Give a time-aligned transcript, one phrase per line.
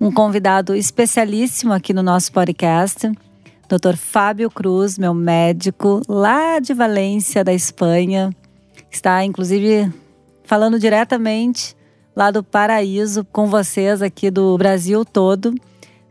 [0.00, 3.10] um convidado especialíssimo aqui no nosso podcast,
[3.68, 3.96] Dr.
[3.96, 8.30] Fábio Cruz, meu médico lá de Valência, da Espanha.
[8.90, 9.92] Está inclusive
[10.44, 11.76] falando diretamente
[12.14, 15.54] lá do paraíso com vocês aqui do Brasil todo.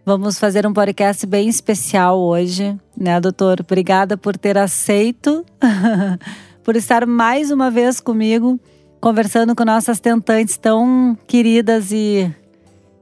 [0.05, 3.59] Vamos fazer um podcast bem especial hoje, né, doutor?
[3.61, 5.45] Obrigada por ter aceito,
[6.63, 8.59] por estar mais uma vez comigo,
[9.02, 12.33] conversando com nossas tentantes tão queridas e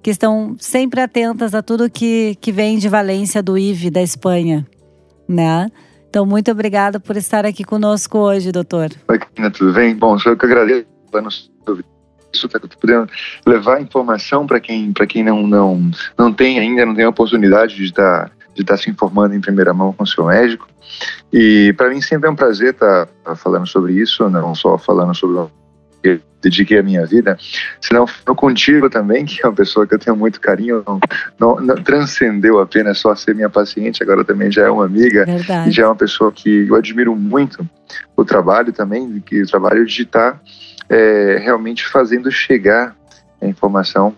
[0.05, 4.63] que estão sempre atentas a tudo que, que vem de Valência, do IVE, da Espanha,
[5.27, 5.67] né?
[6.07, 8.91] Então, muito obrigada por estar aqui conosco hoje, doutor.
[9.07, 9.95] Oi, Karina, tudo bem?
[9.95, 10.85] Bom, sou eu que agradeço
[12.31, 13.09] isso, tá podendo
[13.47, 17.85] levar informação para quem, quem não, não, não tem ainda, não tem a oportunidade de
[17.85, 20.67] estar de estar se informando em primeira mão com o seu médico.
[21.33, 25.49] E para mim sempre é um prazer estar falando sobre isso, não só falando sobre
[26.05, 27.35] que dediquei a minha vida,
[27.81, 30.99] senão eu contigo também, que é uma pessoa que eu tenho muito carinho, não,
[31.39, 35.69] não, não, transcendeu apenas só ser minha paciente, agora também já é uma amiga Verdade.
[35.69, 37.67] e já é uma pessoa que eu admiro muito
[38.15, 40.39] o trabalho também, que o trabalho de estar
[40.87, 42.95] é, realmente fazendo chegar
[43.41, 44.15] a informação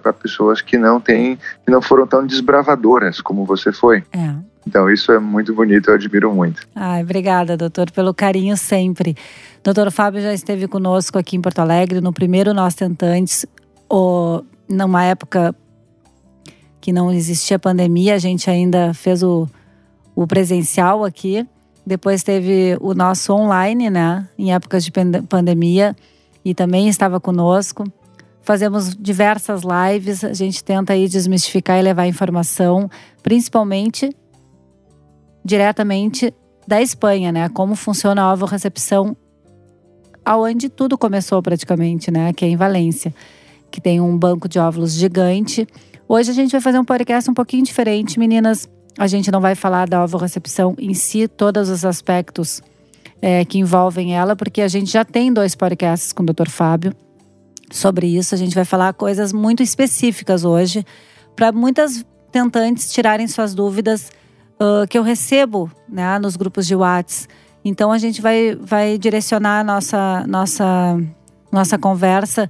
[0.00, 4.04] para pessoas que não têm, que não foram tão desbravadoras como você foi.
[4.12, 4.34] É.
[4.66, 6.66] Então, isso é muito bonito, eu admiro muito.
[6.74, 9.14] Ai, obrigada, doutor, pelo carinho sempre.
[9.62, 13.44] Doutor Fábio já esteve conosco aqui em Porto Alegre no primeiro Nós Tentantes,
[13.88, 15.54] ou, numa época
[16.80, 19.48] que não existia pandemia, a gente ainda fez o,
[20.14, 21.46] o presencial aqui.
[21.86, 24.92] Depois teve o nosso online, né, em épocas de
[25.28, 25.94] pandemia,
[26.44, 27.84] e também estava conosco.
[28.44, 32.90] Fazemos diversas lives, a gente tenta aí desmistificar e levar informação,
[33.22, 34.14] principalmente
[35.42, 36.32] diretamente
[36.68, 37.48] da Espanha, né?
[37.48, 39.16] Como funciona a ovo-recepção,
[40.22, 42.34] aonde tudo começou praticamente, né?
[42.34, 43.14] Que é em Valência,
[43.70, 45.66] que tem um banco de óvulos gigante.
[46.06, 48.68] Hoje a gente vai fazer um podcast um pouquinho diferente, meninas.
[48.98, 52.62] A gente não vai falar da ovo-recepção em si, todos os aspectos
[53.22, 56.50] é, que envolvem ela, porque a gente já tem dois podcasts com o Dr.
[56.50, 56.94] Fábio
[57.70, 58.34] sobre isso.
[58.34, 60.84] A gente vai falar coisas muito específicas hoje,
[61.34, 64.10] para muitas tentantes tirarem suas dúvidas
[64.60, 67.28] uh, que eu recebo né, nos grupos de Whats.
[67.64, 71.00] Então a gente vai, vai direcionar a nossa, nossa,
[71.50, 72.48] nossa conversa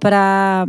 [0.00, 0.66] para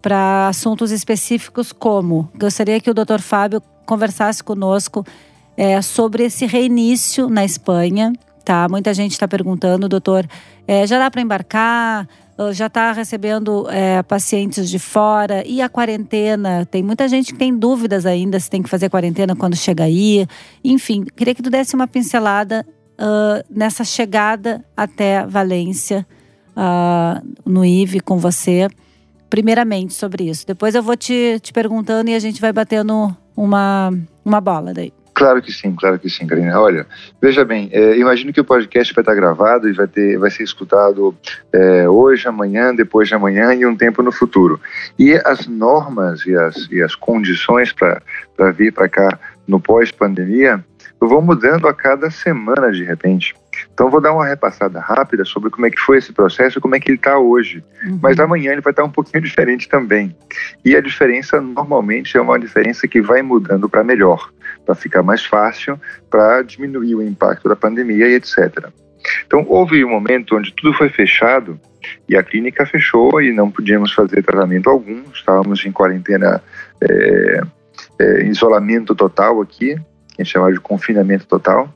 [0.00, 3.20] para assuntos específicos como gostaria que o Dr.
[3.20, 5.02] Fábio conversasse conosco
[5.56, 8.12] é, sobre esse reinício na Espanha,
[8.44, 8.68] tá?
[8.68, 10.26] Muita gente está perguntando, doutor,
[10.68, 12.06] é, já dá para embarcar?
[12.52, 16.66] Já está recebendo é, pacientes de fora e a quarentena.
[16.66, 20.26] Tem muita gente que tem dúvidas ainda se tem que fazer quarentena quando chega aí.
[20.64, 26.06] Enfim, queria que tu desse uma pincelada uh, nessa chegada até Valência,
[26.56, 28.68] uh, no IVE, com você.
[29.30, 30.46] Primeiramente sobre isso.
[30.46, 33.92] Depois eu vou te, te perguntando e a gente vai batendo uma,
[34.24, 34.92] uma bola daí.
[35.14, 36.60] Claro que sim, claro que sim, Karina.
[36.60, 36.86] Olha,
[37.22, 40.42] veja bem, é, imagino que o podcast vai estar gravado e vai, ter, vai ser
[40.42, 41.16] escutado
[41.52, 44.60] é, hoje, amanhã, depois de amanhã e um tempo no futuro.
[44.98, 48.02] E as normas e as, e as condições para
[48.50, 50.64] vir para cá no pós-pandemia
[51.00, 53.34] vão mudando a cada semana, de repente.
[53.72, 56.74] Então, vou dar uma repassada rápida sobre como é que foi esse processo e como
[56.74, 57.62] é que ele está hoje.
[57.84, 57.98] Uhum.
[58.02, 60.16] Mas amanhã ele vai estar um pouquinho diferente também.
[60.64, 64.30] E a diferença, normalmente, é uma diferença que vai mudando para melhor
[64.64, 65.80] para ficar mais fácil,
[66.10, 68.70] para diminuir o impacto da pandemia e etc.
[69.26, 71.60] Então, houve um momento onde tudo foi fechado
[72.08, 76.42] e a clínica fechou e não podíamos fazer tratamento algum, estávamos em quarentena,
[76.80, 77.40] é,
[78.00, 81.68] é, isolamento total aqui, que a gente chama de confinamento total.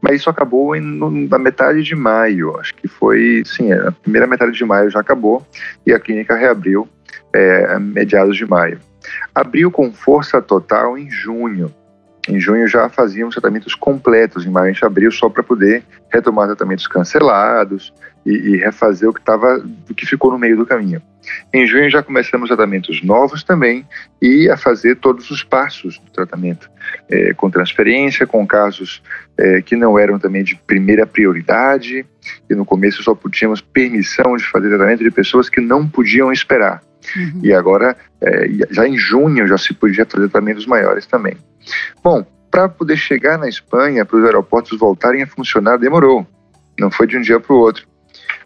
[0.00, 0.80] Mas isso acabou em,
[1.28, 5.46] na metade de maio, acho que foi, sim, a primeira metade de maio já acabou
[5.86, 6.88] e a clínica reabriu
[7.32, 8.80] é, mediados de maio.
[9.34, 11.72] Abriu com força total em junho,
[12.30, 16.46] em junho já fazíamos tratamentos completos, em maio a gente abriu só para poder retomar
[16.46, 17.92] tratamentos cancelados
[18.24, 21.02] e, e refazer o que, tava, o que ficou no meio do caminho.
[21.52, 23.86] Em junho já começamos tratamentos novos também
[24.22, 26.70] e a fazer todos os passos do tratamento,
[27.08, 29.02] é, com transferência, com casos
[29.36, 32.06] é, que não eram também de primeira prioridade,
[32.48, 36.80] e no começo só tínhamos permissão de fazer tratamento de pessoas que não podiam esperar.
[37.16, 37.40] Uhum.
[37.42, 41.36] E agora, é, já em junho, já se podia fazer tratamentos maiores também.
[42.02, 46.26] Bom, para poder chegar na Espanha, para os aeroportos voltarem a funcionar, demorou.
[46.78, 47.86] Não foi de um dia para o outro.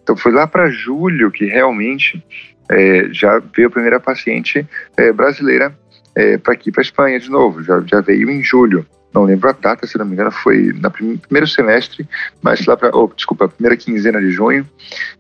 [0.03, 2.23] Então foi lá para julho que realmente
[2.71, 4.67] é, já veio a primeira paciente
[4.97, 5.77] é, brasileira
[6.15, 7.63] é, para aqui, para Espanha de novo.
[7.63, 8.87] Já, já veio em julho.
[9.15, 12.07] Não lembro a data, se não me engano, foi no primeiro semestre,
[12.43, 14.69] mas lá para, oh, desculpa, primeira quinzena de junho.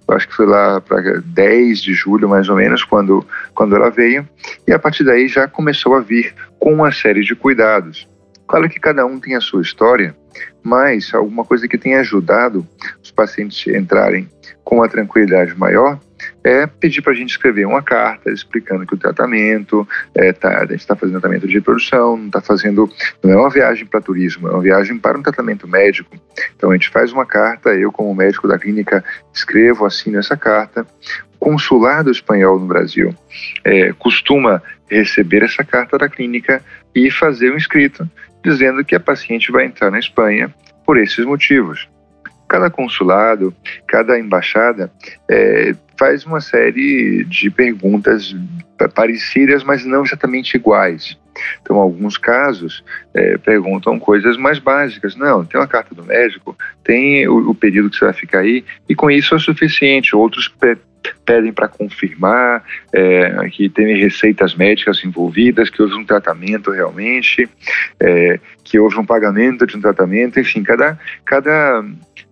[0.08, 3.24] Acho que foi lá para 10 de julho, mais ou menos, quando,
[3.54, 4.28] quando ela veio.
[4.66, 8.08] E a partir daí já começou a vir com uma série de cuidados.
[8.48, 10.14] Claro que cada um tem a sua história,
[10.62, 12.66] mas alguma coisa que tem ajudado
[13.02, 14.28] os pacientes entrarem
[14.64, 16.00] com uma tranquilidade maior
[16.44, 20.66] é pedir para a gente escrever uma carta explicando que o tratamento, é, tá, a
[20.66, 22.88] gente está fazendo tratamento de reprodução, não está fazendo,
[23.22, 26.14] não é uma viagem para turismo, é uma viagem para um tratamento médico.
[26.54, 29.02] Então a gente faz uma carta, eu como médico da clínica
[29.32, 30.86] escrevo, assino essa carta.
[31.34, 33.14] O consulado espanhol no Brasil
[33.64, 36.62] é, costuma receber essa carta da clínica
[36.94, 38.08] e fazer um escrito
[38.44, 40.54] dizendo que a paciente vai entrar na Espanha
[40.84, 41.88] por esses motivos.
[42.54, 43.52] Cada consulado,
[43.84, 44.88] cada embaixada
[45.28, 48.32] é, faz uma série de perguntas
[48.94, 51.18] parecidas, mas não exatamente iguais.
[51.60, 55.16] Então, alguns casos é, perguntam coisas mais básicas.
[55.16, 58.64] Não, tem uma carta do médico, tem o, o período que você vai ficar aí,
[58.88, 60.14] e com isso é suficiente.
[60.14, 60.46] Outros
[61.26, 62.62] pedem para confirmar
[62.92, 67.48] é, que tem receitas médicas envolvidas, que houve um tratamento realmente,
[68.00, 71.84] é, que houve um pagamento de um tratamento, enfim, cada, cada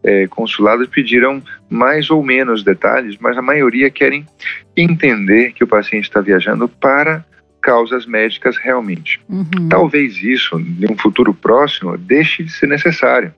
[0.03, 4.27] é, consulado pediram mais ou menos detalhes, mas a maioria querem
[4.77, 7.25] entender que o paciente está viajando para
[7.61, 9.21] causas médicas realmente.
[9.29, 9.69] Uhum.
[9.69, 13.33] Talvez isso, em um futuro próximo, deixe de ser necessário.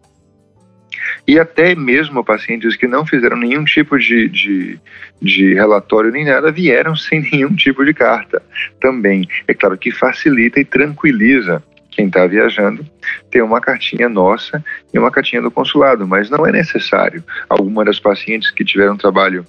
[1.26, 4.78] E até mesmo pacientes que não fizeram nenhum tipo de, de,
[5.20, 8.43] de relatório nem nada vieram sem nenhum tipo de carta
[8.81, 9.28] também.
[9.46, 11.62] É claro que facilita e tranquiliza
[11.94, 12.85] quem está viajando
[13.31, 14.62] ter uma cartinha nossa
[14.93, 17.23] e uma cartinha do consulado, mas não é necessário.
[17.49, 19.44] Algumas das pacientes que tiveram um trabalho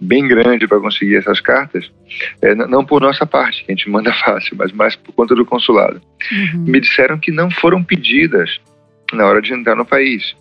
[0.00, 1.90] bem grande para conseguir essas cartas,
[2.42, 5.44] é, não por nossa parte, que a gente manda fácil, mas mais por conta do
[5.44, 6.00] consulado,
[6.32, 6.64] uhum.
[6.66, 8.60] me disseram que não foram pedidas
[9.12, 10.34] na hora de entrar no país.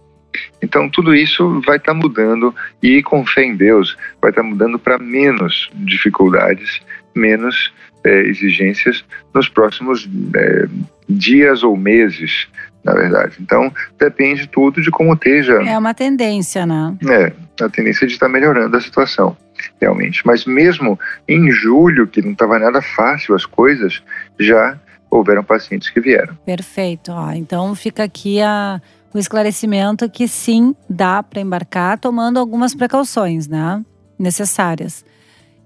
[0.62, 2.54] Então, tudo isso vai estar tá mudando
[2.84, 6.82] e, com fé em Deus, vai estar tá mudando para menos dificuldades,
[7.16, 7.74] menos
[8.04, 9.04] é, exigências
[9.34, 10.68] nos próximos é,
[11.08, 12.48] dias ou meses,
[12.84, 13.36] na verdade.
[13.40, 15.54] Então, depende tudo de como esteja.
[15.64, 16.96] É uma tendência, né?
[17.10, 19.36] É, a tendência de estar melhorando a situação,
[19.82, 20.22] realmente.
[20.26, 24.02] Mas mesmo em julho, que não estava nada fácil as coisas,
[24.40, 24.80] já
[25.10, 26.36] houveram pacientes que vieram.
[26.46, 27.12] Perfeito.
[27.12, 28.80] Ó, então, fica aqui a
[29.14, 33.84] o esclarecimento que sim dá para embarcar, tomando algumas precauções, né?
[34.18, 35.04] Necessárias.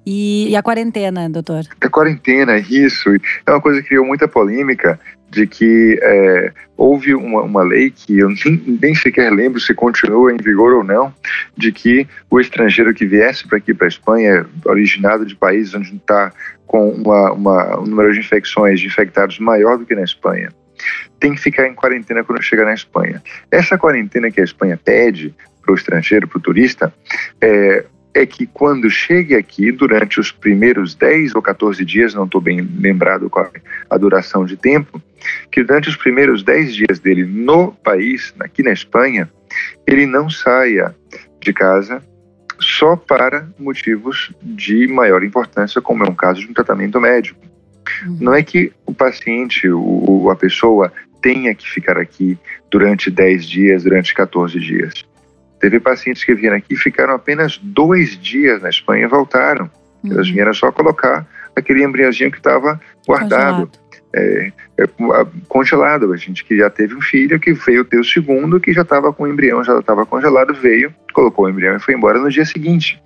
[0.05, 1.63] E, e, a quarentena, doutor?
[1.79, 3.09] A quarentena, isso.
[3.45, 8.19] É uma coisa que criou muita polêmica de que é, houve uma, uma, lei que
[8.19, 11.11] eu nem, nem, sequer lembro se continua em vigor ou não,
[11.57, 15.95] de que o estrangeiro que viesse para aqui, para a Espanha, originado de países onde
[15.95, 16.31] está
[16.67, 20.49] com uma, uma, um número de infecções, de infectados maior do que na Espanha,
[21.19, 23.21] tem que ficar em quarentena quando chegar na Espanha.
[23.49, 26.93] Essa quarentena que a Espanha pede para o estrangeiro, para o turista,
[27.41, 32.39] é, é que quando chegue aqui, durante os primeiros 10 ou 14 dias, não estou
[32.39, 35.01] bem lembrado qual é a duração de tempo,
[35.51, 39.29] que durante os primeiros 10 dias dele no país, aqui na Espanha,
[39.87, 40.95] ele não saia
[41.41, 42.03] de casa
[42.59, 47.39] só para motivos de maior importância, como é um caso de um tratamento médico.
[48.05, 48.17] Uhum.
[48.21, 52.37] Não é que o paciente, o, a pessoa, tenha que ficar aqui
[52.69, 55.05] durante 10 dias, durante 14 dias.
[55.63, 59.71] Teve pacientes que vieram aqui e ficaram apenas dois dias na Espanha e voltaram.
[60.03, 60.11] Uhum.
[60.11, 63.71] Elas vieram só colocar aquele embriãozinho que estava guardado.
[64.13, 64.83] É, é,
[65.47, 66.11] congelado.
[66.11, 69.13] A gente que já teve um filho que veio ter o segundo, que já estava
[69.13, 72.43] com o embrião, já estava congelado, veio, colocou o embrião e foi embora no dia
[72.43, 73.01] seguinte.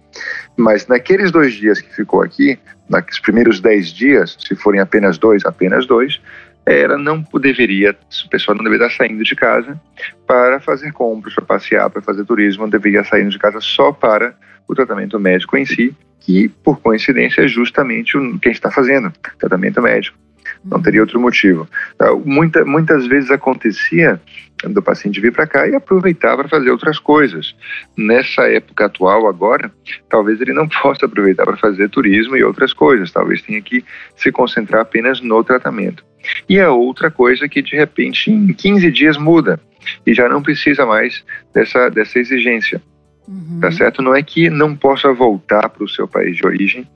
[0.57, 2.57] Mas naqueles dois dias que ficou aqui,
[2.89, 6.19] nos primeiros dez dias, se forem apenas dois, apenas dois,
[6.67, 9.79] era não deveria, a pessoa não deveria estar saindo de casa
[10.27, 14.35] para fazer compras, para passear, para fazer turismo, deveria sair de casa só para
[14.67, 19.81] o tratamento médico em si, que por coincidência é justamente o que está fazendo, tratamento
[19.81, 20.17] médico.
[20.63, 21.67] Não teria outro motivo.
[21.95, 24.19] Então, muita, muitas vezes acontecia
[24.63, 27.55] do paciente vir para cá e aproveitar para fazer outras coisas.
[27.95, 29.71] Nessa época atual, agora,
[30.09, 33.11] talvez ele não possa aproveitar para fazer turismo e outras coisas.
[33.11, 33.83] Talvez tenha que
[34.15, 36.03] se concentrar apenas no tratamento.
[36.49, 39.59] E a outra coisa que de repente em 15 dias muda
[40.05, 41.23] e já não precisa mais
[41.53, 42.81] dessa, dessa exigência.
[43.27, 43.59] Uhum.
[43.59, 44.01] Tá certo?
[44.01, 46.87] Não é que não possa voltar para o seu país de origem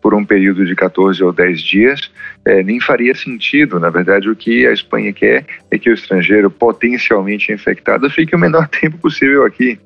[0.00, 2.10] por um período de 14 ou 10 dias,
[2.44, 3.80] é, nem faria sentido.
[3.80, 8.38] Na verdade, o que a Espanha quer é que o estrangeiro potencialmente infectado fique o
[8.38, 9.78] menor tempo possível aqui.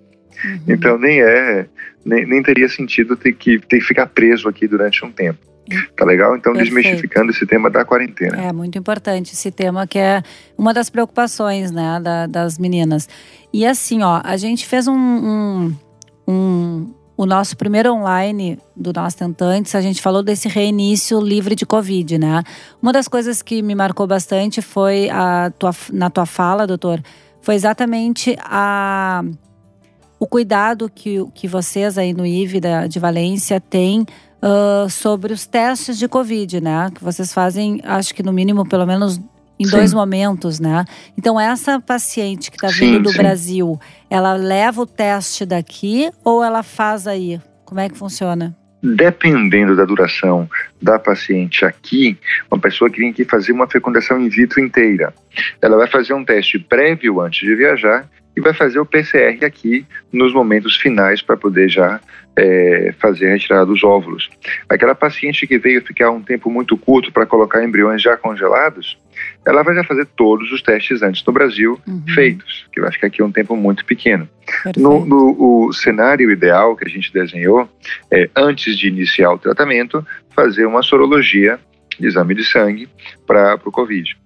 [0.44, 0.60] Uhum.
[0.68, 1.66] Então, nem é,
[2.04, 5.38] nem, nem teria sentido ter que, ter que ficar preso aqui durante um tempo.
[5.96, 6.36] Tá legal?
[6.36, 6.74] Então, Perfeito.
[6.74, 8.36] desmistificando esse tema da quarentena.
[8.36, 10.22] É muito importante esse tema, que é
[10.58, 13.08] uma das preocupações né, da, das meninas.
[13.52, 15.74] E assim, ó, a gente fez um, um,
[16.26, 21.64] um, o nosso primeiro online do Nós Tentantes, a gente falou desse reinício livre de
[21.64, 22.42] Covid, né?
[22.82, 27.00] Uma das coisas que me marcou bastante foi a tua, na tua fala, doutor,
[27.40, 29.22] foi exatamente a,
[30.18, 34.06] o cuidado que, que vocês aí no IVE da, de Valência têm
[34.42, 36.90] uh, sobre os testes de Covid, né?
[36.92, 39.20] Que vocês fazem, acho que no mínimo, pelo menos
[39.58, 39.70] em sim.
[39.70, 40.84] dois momentos, né?
[41.16, 43.18] Então, essa paciente que está vindo do sim.
[43.18, 43.78] Brasil,
[44.10, 47.40] ela leva o teste daqui ou ela faz aí?
[47.64, 48.56] Como é que funciona?
[48.82, 50.48] Dependendo da duração
[50.80, 52.18] da paciente aqui,
[52.50, 55.14] uma pessoa que vem aqui fazer uma fecundação in vitro inteira,
[55.62, 58.06] ela vai fazer um teste prévio antes de viajar
[58.36, 62.00] e vai fazer o PCR aqui nos momentos finais para poder já
[62.36, 64.28] é, fazer a retirada dos óvulos.
[64.68, 68.98] Aquela paciente que veio ficar um tempo muito curto para colocar embriões já congelados,
[69.46, 72.02] ela vai já fazer todos os testes antes no Brasil uhum.
[72.14, 74.28] feitos, que eu acho que aqui é um tempo muito pequeno.
[74.76, 77.68] No, no, o cenário ideal que a gente desenhou
[78.10, 81.58] é, antes de iniciar o tratamento, fazer uma sorologia,
[82.00, 82.88] exame de sangue,
[83.26, 84.16] para o COVID.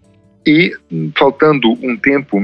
[0.48, 0.72] E
[1.14, 2.40] faltando um tempo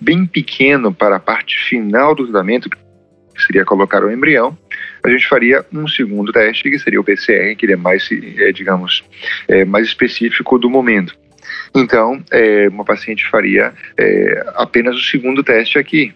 [0.00, 2.76] bem pequeno para a parte final do tratamento, que
[3.46, 4.58] seria colocar o embrião,
[5.04, 9.04] a gente faria um segundo teste, que seria o PCR, que é mais, é, digamos,
[9.46, 11.16] é, mais específico do momento.
[11.72, 16.12] Então, é, uma paciente faria é, apenas o segundo teste aqui.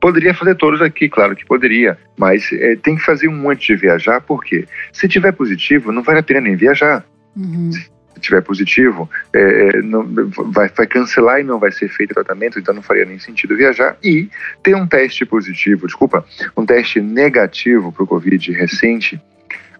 [0.00, 3.74] Poderia fazer todos aqui, claro que poderia, mas é, tem que fazer um antes de
[3.74, 7.04] viajar, porque se tiver positivo, não vale a pena nem viajar.
[7.36, 7.72] Uhum
[8.20, 10.04] tiver positivo, é, é, não,
[10.52, 13.96] vai, vai, cancelar e não vai ser feito tratamento, então não faria nem sentido viajar.
[14.02, 14.28] E
[14.62, 16.24] ter um teste positivo, desculpa,
[16.56, 19.20] um teste negativo para o Covid recente,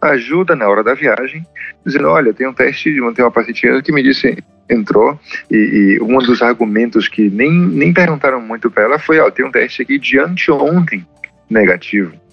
[0.01, 1.47] ajuda na hora da viagem,
[1.85, 5.19] dizendo, olha, tem um teste, tem uma paciente que me disse, entrou,
[5.51, 9.45] e, e um dos argumentos que nem, nem perguntaram muito para ela foi, ó, tem
[9.45, 11.07] um teste aqui de anteontem
[11.49, 12.24] negativo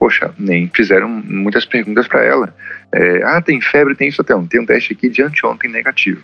[0.00, 2.54] poxa, nem fizeram muitas perguntas para ela.
[2.90, 6.22] É, ah, tem febre, tem isso até um, tem um teste aqui de anteontem negativo.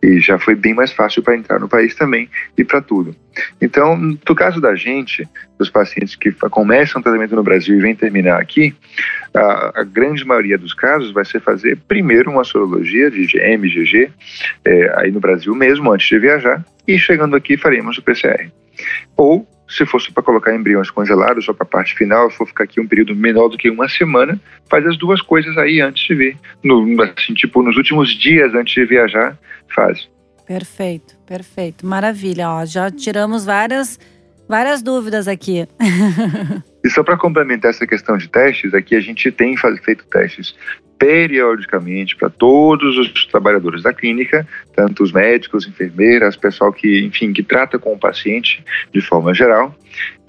[0.00, 3.14] E já foi bem mais fácil para entrar no país também e para tudo.
[3.60, 7.96] Então, no caso da gente, dos pacientes que começam o tratamento no Brasil e vêm
[7.96, 8.74] terminar aqui,
[9.34, 14.10] a, a, grande maioria dos casos vai ser fazer primeiro uma sorologia de IgM, IgG,
[14.64, 18.50] é, aí no Brasil mesmo, antes de viajar, e chegando aqui faremos o PCR.
[19.16, 22.80] Ou se fosse para colocar embriões congelados só para a parte final, for ficar aqui
[22.80, 26.36] um período menor do que uma semana, faz as duas coisas aí antes de vir.
[26.62, 29.38] No, assim, tipo, nos últimos dias antes de viajar,
[29.74, 30.08] faz.
[30.46, 31.86] Perfeito, perfeito.
[31.86, 32.50] Maravilha.
[32.50, 33.98] Ó, já tiramos várias,
[34.48, 35.66] várias dúvidas aqui.
[36.82, 40.54] e só para complementar essa questão de testes, aqui a gente tem feito testes
[41.00, 44.46] periodicamente para todos os trabalhadores da clínica,
[44.76, 49.74] tanto os médicos, enfermeiras, pessoal que, enfim, que trata com o paciente de forma geral,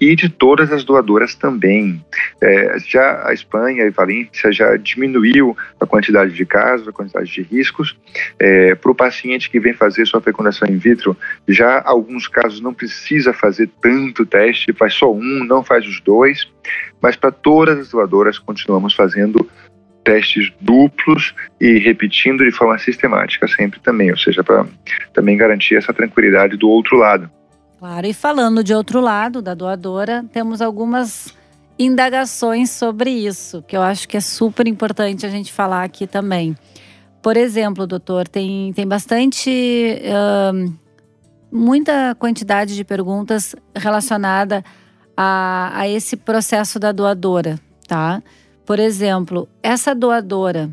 [0.00, 2.04] e de todas as doadoras também.
[2.40, 7.42] É, já a Espanha e Valência já diminuiu a quantidade de casos, a quantidade de
[7.42, 7.96] riscos.
[8.38, 11.16] É, para o paciente que vem fazer sua fecundação in vitro,
[11.46, 16.41] já alguns casos não precisa fazer tanto teste, faz só um, não faz os dois,
[17.00, 19.48] mas para todas as doadoras continuamos fazendo
[20.04, 24.66] testes duplos e repetindo de forma sistemática sempre também, ou seja, para
[25.12, 27.30] também garantir essa tranquilidade do outro lado.
[27.78, 31.36] Claro, e falando de outro lado, da doadora, temos algumas
[31.78, 36.56] indagações sobre isso, que eu acho que é super importante a gente falar aqui também.
[37.22, 39.50] Por exemplo, doutor, tem, tem bastante.
[39.50, 40.82] Uh,
[41.52, 44.64] muita quantidade de perguntas relacionada
[45.16, 48.22] a, a esse processo da doadora, tá?
[48.64, 50.70] Por exemplo, essa doadora,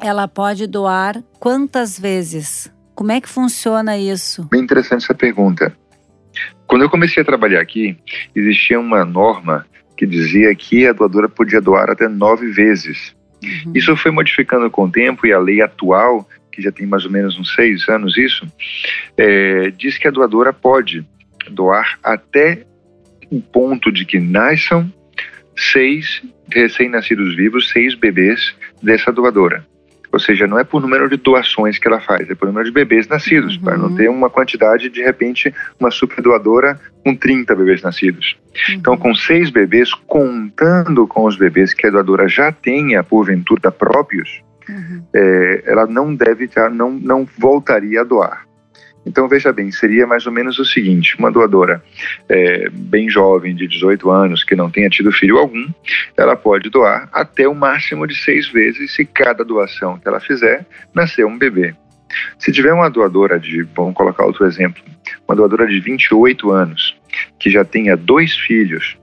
[0.00, 2.72] ela pode doar quantas vezes?
[2.94, 4.48] Como é que funciona isso?
[4.50, 5.76] Bem interessante essa pergunta.
[6.66, 7.96] Quando eu comecei a trabalhar aqui,
[8.34, 13.14] existia uma norma que dizia que a doadora podia doar até nove vezes.
[13.42, 13.72] Uhum.
[13.74, 17.10] Isso foi modificando com o tempo e a lei atual, que já tem mais ou
[17.10, 18.46] menos uns seis anos isso,
[19.16, 21.06] é, diz que a doadora pode
[21.50, 22.64] doar até
[23.32, 24.92] o ponto de que nasçam
[25.56, 29.66] seis recém-nascidos vivos, seis bebês dessa doadora.
[30.12, 32.72] Ou seja, não é por número de doações que ela faz, é por número de
[32.72, 33.62] bebês nascidos, uhum.
[33.62, 38.36] para não ter uma quantidade, de repente, uma superdoadora com 30 bebês nascidos.
[38.68, 38.74] Uhum.
[38.74, 44.42] Então, com seis bebês, contando com os bebês que a doadora já tenha, porventura, próprios,
[44.68, 45.02] uhum.
[45.14, 48.51] é, ela não deve, não, não voltaria a doar.
[49.04, 51.82] Então, veja bem, seria mais ou menos o seguinte: uma doadora
[52.28, 55.66] é, bem jovem, de 18 anos, que não tenha tido filho algum,
[56.16, 60.66] ela pode doar até o máximo de seis vezes se cada doação que ela fizer
[60.94, 61.74] nascer um bebê.
[62.38, 64.82] Se tiver uma doadora de, vamos colocar outro exemplo,
[65.26, 66.96] uma doadora de 28 anos,
[67.38, 68.96] que já tenha dois filhos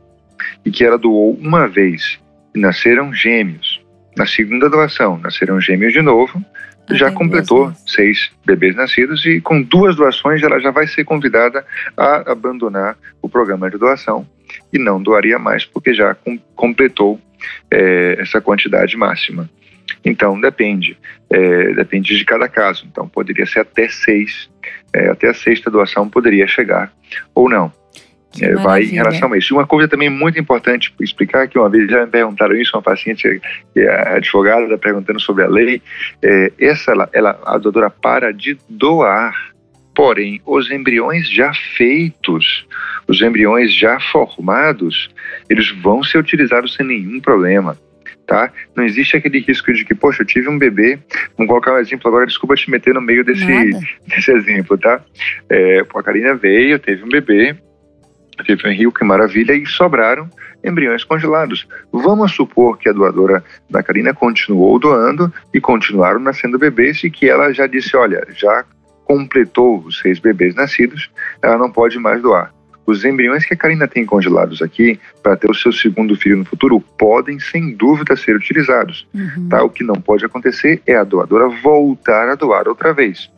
[0.63, 2.20] e que ela doou uma vez
[2.53, 3.82] e nasceram gêmeos,
[4.15, 6.44] na segunda doação nasceram gêmeos de novo,
[6.91, 11.65] já completou seis bebês nascidos e com duas doações ela já vai ser convidada
[11.96, 14.27] a abandonar o programa de doação
[14.74, 17.19] e não doaria mais porque já com, completou
[17.72, 19.50] é, essa quantidade máxima.
[20.03, 20.98] Então depende,
[21.29, 22.88] é, depende de cada caso.
[22.89, 24.50] Então poderia ser até seis,
[24.93, 26.91] é, até a sexta doação poderia chegar
[27.34, 27.72] ou não
[28.39, 29.53] é, vai em relação a isso.
[29.53, 33.41] Uma coisa também muito importante explicar, que uma vez já me perguntaram isso, uma paciente
[33.74, 35.81] que é advogada, perguntando sobre a lei,
[36.21, 39.33] é, essa, ela, ela, a doutora para de doar,
[39.95, 42.67] porém, os embriões já feitos,
[43.07, 45.09] os embriões já formados,
[45.50, 47.77] eles vão ser utilizados sem nenhum problema.
[48.27, 48.53] Tá?
[48.75, 51.00] Não existe aquele risco de que, poxa, eu tive um bebê,
[51.36, 53.71] vamos colocar um exemplo agora, desculpa te meter no meio desse,
[54.07, 55.01] desse exemplo, tá?
[55.50, 57.57] É, a Karina veio, teve um bebê,
[58.65, 60.29] um rio, que maravilha, e sobraram
[60.63, 61.67] embriões congelados.
[61.91, 67.29] Vamos supor que a doadora da Karina continuou doando e continuaram nascendo bebês e que
[67.29, 68.65] ela já disse, olha, já
[69.05, 71.10] completou os seis bebês nascidos,
[71.41, 72.53] ela não pode mais doar.
[72.86, 76.46] Os embriões que a Karina tem congelados aqui para ter o seu segundo filho no
[76.46, 79.08] futuro podem, sem dúvida, ser utilizados.
[79.13, 79.48] Uhum.
[79.48, 79.63] Tá?
[79.63, 83.29] O que não pode acontecer é a doadora voltar a doar outra vez.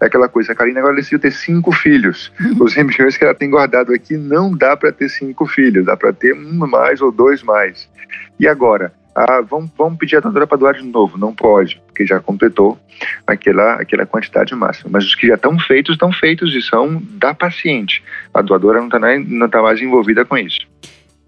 [0.00, 2.32] É aquela coisa, a Karina agora decidiu ter cinco filhos.
[2.60, 6.12] Os embriões que ela tem guardado aqui não dá para ter cinco filhos, dá para
[6.12, 7.88] ter um mais ou dois mais.
[8.38, 8.92] E agora?
[9.14, 11.18] Ah, vamos, vamos pedir a doadora para doar de novo.
[11.18, 12.78] Não pode, porque já completou
[13.26, 14.90] aquela, aquela quantidade máxima.
[14.92, 18.02] Mas os que já estão feitos, estão feitos e são da paciente.
[18.32, 20.60] A doadora não está não tá mais envolvida com isso.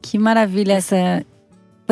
[0.01, 1.25] Que maravilha essa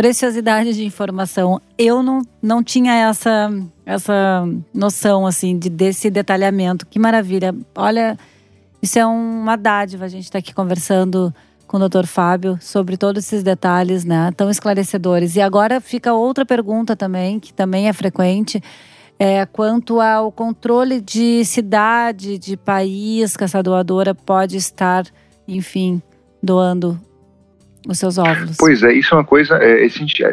[0.01, 1.61] preciosidade de informação.
[1.77, 3.51] Eu não, não tinha essa,
[3.85, 6.87] essa noção, assim, de, desse detalhamento.
[6.87, 7.55] Que maravilha.
[7.75, 8.17] Olha,
[8.81, 10.07] isso é uma dádiva.
[10.07, 11.35] A gente está aqui conversando
[11.67, 14.33] com o doutor Fábio sobre todos esses detalhes, né?
[14.35, 15.37] Tão esclarecedores.
[15.37, 18.59] E agora fica outra pergunta também, que também é frequente.
[19.19, 25.05] É, quanto ao controle de cidade, de país que essa doadora pode estar,
[25.47, 26.01] enfim,
[26.43, 26.99] doando
[27.89, 28.57] os seus óvulos.
[28.59, 29.57] Pois é, isso é uma coisa.
[29.57, 29.89] É,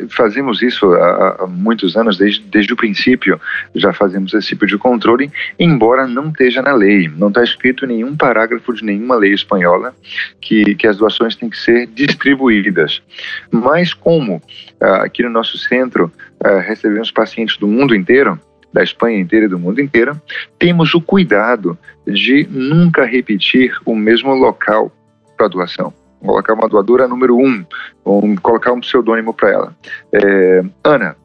[0.10, 3.40] fazemos isso há, há, muitos anos, desde, desde o princípio,
[3.74, 7.08] já fazemos esse tipo de controle, embora não esteja na lei.
[7.08, 9.96] Não está escrito em nenhum parágrafo de nenhuma lei espanhola
[10.42, 13.02] que, que as doações têm que ser distribuídas.
[13.50, 14.42] Mas, como
[14.82, 16.12] ah, aqui no nosso centro
[16.44, 18.40] ah, recebemos pacientes do mundo inteiro,
[18.74, 20.22] da Espanha inteira e do mundo inteiro,
[20.60, 24.92] temos o cuidado de nunca repetir o mesmo local
[25.38, 27.66] para doação colocar uma doadora número um,
[28.04, 29.76] vamos colocar um pseudônimo para ela.
[30.14, 31.16] É, Ana.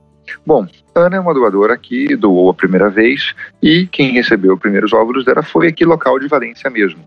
[0.46, 4.92] Bom, Ana é uma doadora que doou a primeira vez e quem recebeu os primeiros
[4.92, 7.00] óvulos dela foi aqui local de Valência mesmo.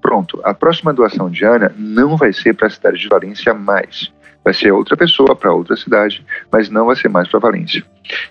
[0.00, 4.12] Pronto, a próxima doação de Ana não vai ser para a cidade de Valência mais.
[4.44, 7.84] Vai ser outra pessoa para outra cidade, mas não vai ser mais para Valência.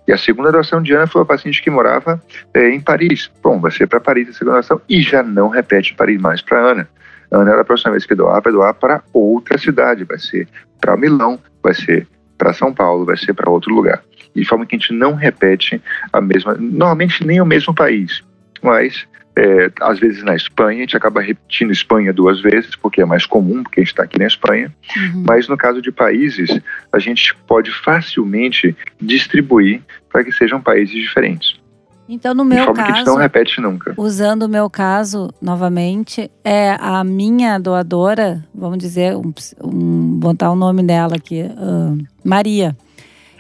[0.08, 2.22] E a segunda doação de Ana foi uma paciente que morava
[2.54, 3.32] é, em Paris.
[3.42, 6.60] Bom, vai ser para Paris a segunda doação e já não repete Paris mais para
[6.60, 6.88] Ana.
[7.32, 10.48] Ana, a próxima vez que doar, vai doar para outra cidade, vai ser
[10.80, 14.04] para Milão, vai ser para São Paulo, vai ser para outro lugar.
[14.36, 18.24] De forma que a gente não repete a mesma, normalmente nem o mesmo país,
[18.62, 23.06] mas é, às vezes na Espanha, a gente acaba repetindo Espanha duas vezes, porque é
[23.06, 24.74] mais comum, porque a gente está aqui na Espanha.
[24.98, 25.24] Uhum.
[25.28, 26.60] Mas no caso de países,
[26.92, 31.61] a gente pode facilmente distribuir para que sejam países diferentes.
[32.12, 33.94] Então, no meu caso, não repete nunca.
[33.96, 40.56] Usando o meu caso novamente, é a minha doadora, vamos dizer, um, um botar o
[40.56, 42.76] nome dela aqui, uh, Maria.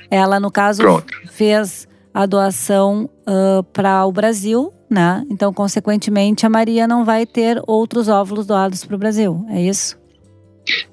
[0.10, 1.14] Ela, no caso, Pronto.
[1.30, 5.26] fez a doação uh, para o Brasil, né?
[5.30, 9.46] Então, consequentemente, a Maria não vai ter outros óvulos doados para o Brasil.
[9.50, 10.01] É isso?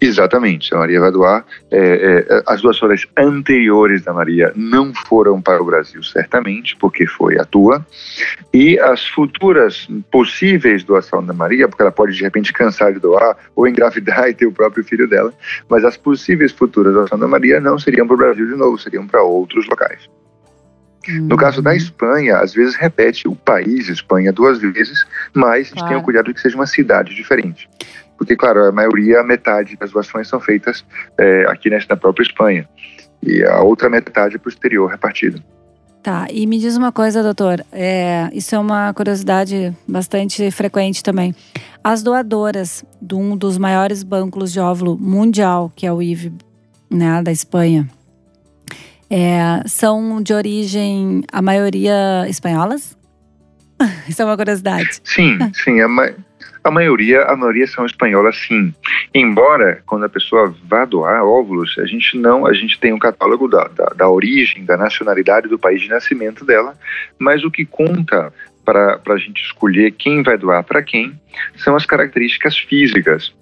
[0.00, 1.44] Exatamente, a Maria vai doar.
[1.70, 7.38] É, é, as doações anteriores da Maria não foram para o Brasil, certamente, porque foi
[7.38, 7.84] a tua.
[8.52, 13.36] E as futuras possíveis doações da Maria, porque ela pode de repente cansar de doar
[13.54, 15.32] ou engravidar e ter o próprio filho dela,
[15.68, 19.06] mas as possíveis futuras doações da Maria não seriam para o Brasil de novo, seriam
[19.06, 20.08] para outros locais.
[21.08, 21.28] Uhum.
[21.28, 25.88] No caso da Espanha, às vezes repete o país Espanha duas vezes, mas a gente
[25.88, 27.68] tem o cuidado de que seja uma cidade diferente.
[28.16, 30.84] Porque, claro, a maioria, a metade das doações são feitas
[31.16, 32.68] é, aqui na própria Espanha.
[33.22, 35.42] E a outra metade para o exterior repartida.
[36.02, 37.64] Tá, e me diz uma coisa, doutor.
[37.72, 41.34] É, isso é uma curiosidade bastante frequente também.
[41.82, 46.32] As doadoras de um dos maiores bancos de óvulo mundial, que é o IVE,
[46.90, 47.88] né, da Espanha,
[49.10, 52.96] é, são de origem, a maioria espanholas?
[54.08, 55.00] Isso é uma curiosidade.
[55.04, 55.80] Sim, sim.
[55.80, 56.10] A, ma
[56.62, 58.74] a, maioria, a maioria são espanholas, sim.
[59.14, 63.48] Embora, quando a pessoa vá doar óvulos, a gente não, a gente tem um catálogo
[63.48, 66.76] da, da, da origem, da nacionalidade do país de nascimento dela,
[67.18, 68.32] mas o que conta
[68.64, 71.18] para a gente escolher quem vai doar para quem
[71.56, 73.32] são as características físicas.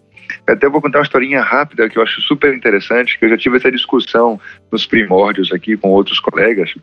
[0.47, 3.57] Até vou contar uma historinha rápida que eu acho super interessante, que eu já tive
[3.57, 6.75] essa discussão nos primórdios aqui com outros colegas,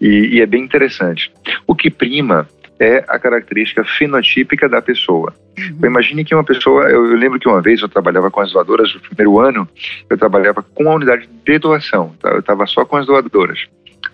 [0.00, 1.32] e, e é bem interessante.
[1.66, 5.34] O que prima é a característica fenotípica da pessoa.
[5.58, 5.64] Uhum.
[5.78, 8.52] Então, imagine que uma pessoa, eu, eu, lembro que uma vez eu trabalhava com as
[8.52, 9.68] doadoras no primeiro ano,
[10.08, 12.30] eu trabalhava com a unidade de doação, tá?
[12.30, 13.66] eu estava só com as doadoras,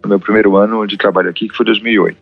[0.03, 2.17] no meu primeiro ano de trabalho aqui, que foi 2008.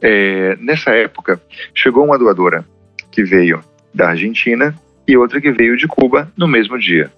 [0.00, 1.40] É, nessa época,
[1.74, 2.64] chegou uma doadora
[3.10, 4.74] que veio da Argentina
[5.10, 7.10] e outra que veio de Cuba no mesmo dia.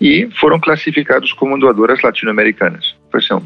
[0.00, 2.96] E foram classificados como doadoras latino-americanas.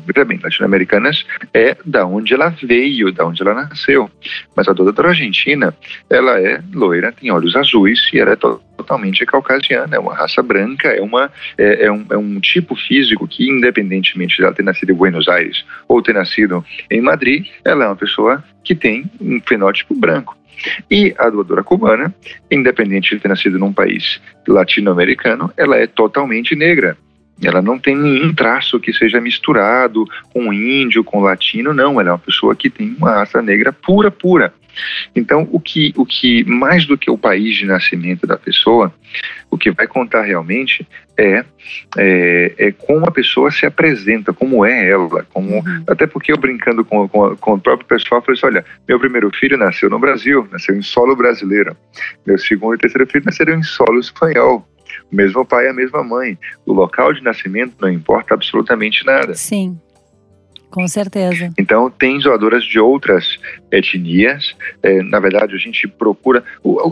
[0.06, 4.10] Veja bem, latino-americanas é da onde ela veio, da onde ela nasceu.
[4.56, 5.74] Mas a doadora argentina,
[6.08, 10.88] ela é loira, tem olhos azuis e ela é totalmente caucasiana, é uma raça branca,
[10.88, 14.90] é, uma, é, é, um, é um tipo físico que, independentemente de ela ter nascido
[14.90, 19.40] em Buenos Aires ou ter nascido em Madrid, ela é uma pessoa que tem um
[19.40, 20.36] fenótipo branco.
[20.90, 22.14] E a doadora cubana,
[22.50, 26.96] independente de ter nascido num país latino-americano, ela é totalmente negra.
[27.42, 32.00] Ela não tem nenhum traço que seja misturado com índio, com latino, não.
[32.00, 34.52] Ela é uma pessoa que tem uma raça negra pura, pura.
[35.14, 38.92] Então, o que, o que mais do que o país de nascimento da pessoa,
[39.50, 41.44] o que vai contar realmente é,
[41.98, 45.26] é, é como a pessoa se apresenta, como é ela.
[45.32, 45.84] Como, uhum.
[45.86, 49.30] Até porque eu brincando com, com, com, o próprio pessoal, falei assim: olha, meu primeiro
[49.30, 51.76] filho nasceu no Brasil, nasceu em solo brasileiro.
[52.26, 54.66] Meu segundo e terceiro filho nasceram em solo espanhol.
[55.10, 56.38] O mesmo pai e a mesma mãe.
[56.64, 59.34] O local de nascimento não importa absolutamente nada.
[59.34, 59.78] Sim.
[60.70, 61.52] Com certeza.
[61.58, 63.38] Então, tem doadoras de outras
[63.72, 64.54] etnias.
[64.82, 66.44] É, na verdade, a gente procura.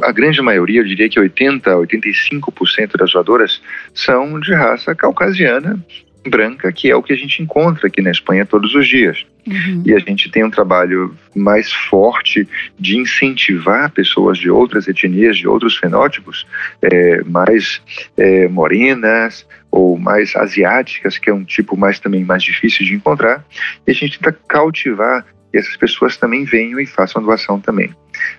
[0.03, 3.63] A grande maioria, eu diria que 80%, 85% das doadoras
[3.95, 5.79] são de raça caucasiana
[6.27, 9.25] branca, que é o que a gente encontra aqui na Espanha todos os dias.
[9.47, 9.83] Uhum.
[9.87, 12.47] E a gente tem um trabalho mais forte
[12.79, 16.47] de incentivar pessoas de outras etnias, de outros fenótipos,
[16.83, 17.81] é, mais
[18.17, 23.45] é, morenas ou mais asiáticas, que é um tipo mais também mais difícil de encontrar.
[23.87, 27.95] E a gente tenta cautivar que essas pessoas também venham e façam doação também.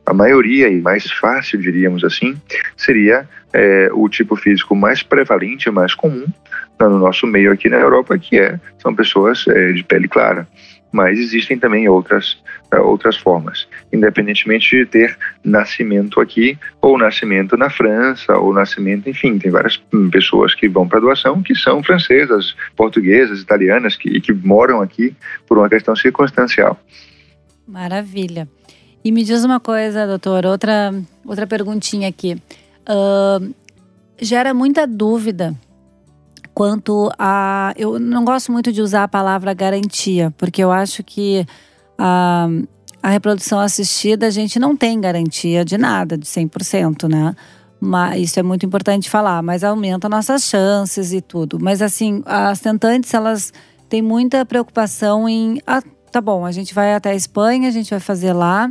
[0.06, 2.40] A maioria, e mais fácil, diríamos assim,
[2.78, 6.26] seria é, o tipo físico mais prevalente, mais comum
[6.88, 10.48] no nosso meio aqui na Europa, que é, são pessoas é, de pele clara
[10.92, 12.34] mas existem também outras,
[12.74, 19.38] uh, outras formas, independentemente de ter nascimento aqui ou nascimento na França ou nascimento, enfim,
[19.38, 24.34] tem várias hum, pessoas que vão para doação que são francesas, portuguesas, italianas que, que
[24.34, 25.16] moram aqui
[25.48, 26.80] por uma questão circunstancial.
[27.68, 28.48] Maravilha.
[29.04, 30.92] E me diz uma coisa, doutor, outra,
[31.24, 32.36] outra perguntinha aqui.
[32.82, 33.54] Uh,
[34.20, 35.56] gera muita dúvida
[36.60, 37.74] quanto a.
[37.78, 41.46] Eu não gosto muito de usar a palavra garantia, porque eu acho que
[41.98, 42.50] a,
[43.02, 47.34] a reprodução assistida a gente não tem garantia de nada, de 100%, né?
[47.80, 51.58] Mas isso é muito importante falar, mas aumenta nossas chances e tudo.
[51.62, 53.54] Mas assim, as tentantes, elas
[53.88, 55.62] têm muita preocupação em.
[55.66, 58.70] Ah, tá bom, a gente vai até a Espanha, a gente vai fazer lá.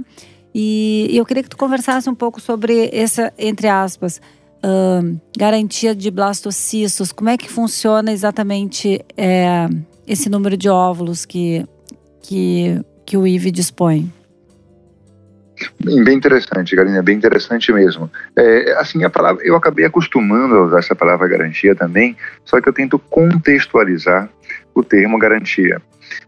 [0.55, 4.20] E eu queria que tu conversasse um pouco sobre essa, entre aspas,
[4.64, 9.68] uh, garantia de blastocistos, como é que funciona exatamente é,
[10.06, 11.64] esse número de óvulos que,
[12.22, 14.12] que, que o IV dispõe?
[15.80, 18.10] Bem interessante, Galina, bem interessante mesmo.
[18.36, 22.68] É, assim, a palavra, eu acabei acostumando a usar essa palavra garantia também, só que
[22.68, 24.28] eu tento contextualizar
[24.80, 25.80] o termo garantia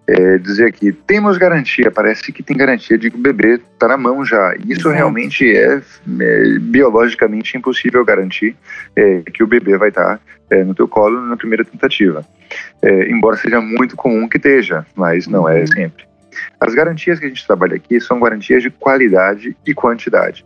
[0.07, 3.97] é, dizer aqui, temos garantia, parece que tem garantia de que o bebê está na
[3.97, 4.55] mão já.
[4.57, 4.91] Isso Exato.
[4.91, 5.81] realmente é,
[6.21, 8.57] é, biologicamente impossível garantir
[8.97, 12.25] é, que o bebê vai estar tá, é, no teu colo na primeira tentativa.
[12.83, 15.67] É, embora seja muito comum que esteja, mas não é uhum.
[15.67, 16.05] sempre.
[16.59, 20.45] As garantias que a gente trabalha aqui são garantias de qualidade e quantidade.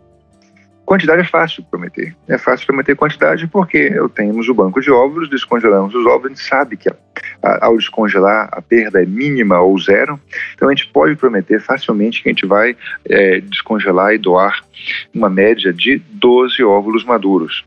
[0.84, 2.14] Quantidade é fácil prometer.
[2.28, 6.28] É fácil prometer quantidade porque eu temos o banco de óvulos, descongelamos os óvulos, a
[6.28, 7.13] gente sabe que a, a,
[7.60, 10.18] ao descongelar a perda é mínima ou zero.
[10.54, 12.76] Então a gente pode prometer facilmente que a gente vai
[13.08, 14.64] é, descongelar e doar
[15.12, 17.64] uma média de 12 óvulos maduros.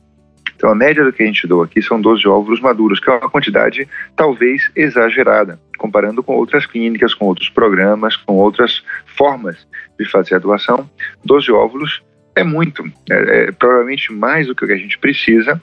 [0.55, 3.13] Então a média do que a gente doa aqui são 12 óvulos maduros, que é
[3.13, 9.67] uma quantidade talvez exagerada, comparando com outras clínicas, com outros programas, com outras formas
[9.99, 10.89] de fazer a doação.
[11.23, 12.01] 12 óvulos
[12.35, 15.61] é muito, é, é provavelmente mais do que a gente precisa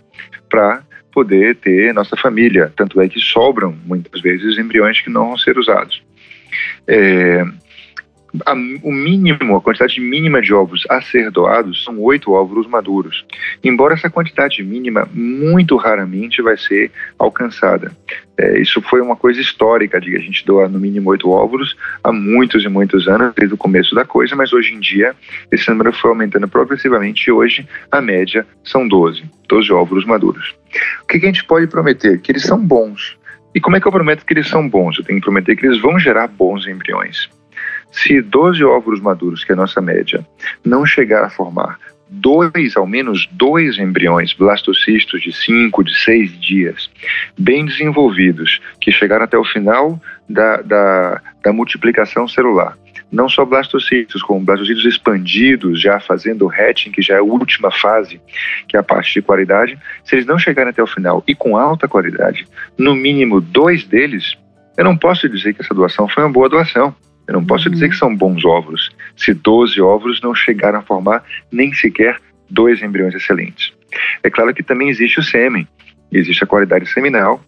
[0.49, 0.83] para
[1.15, 2.73] poder ter nossa família.
[2.77, 6.03] Tanto é que sobram muitas vezes embriões que não vão ser usados.
[6.89, 7.45] É,
[8.45, 13.25] a, o mínimo, a quantidade mínima de ovos a ser doados são oito óvulos maduros.
[13.63, 17.93] Embora essa quantidade mínima muito raramente vai ser alcançada.
[18.37, 22.13] É, isso foi uma coisa histórica de a gente doar no mínimo oito óvulos há
[22.13, 25.15] muitos e muitos anos, desde o começo da coisa, mas hoje em dia
[25.53, 30.55] esse número foi aumentando progressivamente e hoje a média são 12, 12 óvulos maduros.
[31.03, 32.21] O que, que a gente pode prometer?
[32.21, 33.17] Que eles são bons.
[33.55, 34.99] E como é que eu prometo que eles são bons?
[34.99, 37.31] Eu tenho que prometer que eles vão gerar bons embriões.
[37.95, 40.27] Se 12 óvulos maduros, que é a nossa média,
[40.65, 41.79] não chegar a formar
[42.09, 46.91] dois, ao menos dois embriões blastocistos de 5, de 6 dias,
[47.39, 52.77] bem desenvolvidos, que chegaram até o final da, da, da multiplicação celular.
[53.11, 57.71] Não só blastocistos, como blastocitos expandidos, já fazendo o hatching, que já é a última
[57.71, 58.21] fase,
[58.69, 59.79] que é a parte de qualidade.
[60.05, 64.37] Se eles não chegarem até o final e com alta qualidade, no mínimo dois deles,
[64.77, 66.95] eu não posso dizer que essa doação foi uma boa doação.
[67.27, 67.75] Eu não posso uhum.
[67.75, 72.83] dizer que são bons óvulos se 12 óvulos não chegaram a formar nem sequer dois
[72.83, 73.73] embriões excelentes.
[74.23, 75.67] É claro que também existe o sêmen,
[76.13, 77.43] existe a qualidade seminal,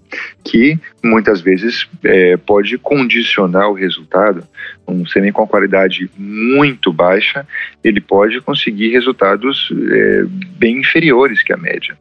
[0.44, 4.46] que muitas vezes é, pode condicionar o resultado.
[4.86, 7.46] Um sêmen com qualidade muito baixa,
[7.82, 10.24] ele pode conseguir resultados é,
[10.58, 11.96] bem inferiores que a média.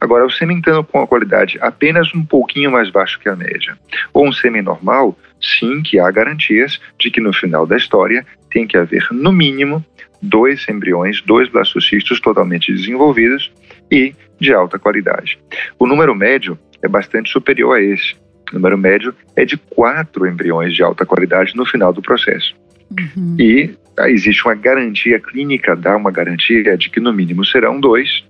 [0.00, 3.76] Agora, o sêmen com a qualidade apenas um pouquinho mais baixo que a média,
[4.12, 8.66] ou um sêmen normal, sim que há garantias de que no final da história tem
[8.66, 9.84] que haver, no mínimo,
[10.22, 13.50] dois embriões, dois blastocistos totalmente desenvolvidos
[13.90, 15.38] e de alta qualidade.
[15.78, 18.14] O número médio é bastante superior a esse.
[18.50, 22.54] O número médio é de quatro embriões de alta qualidade no final do processo.
[22.90, 23.36] Uhum.
[23.38, 28.24] E ah, existe uma garantia clínica, dá uma garantia de que no mínimo serão dois,